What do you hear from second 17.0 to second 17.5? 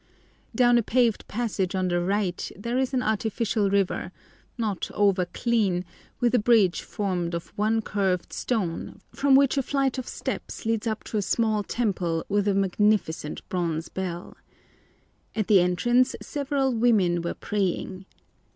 were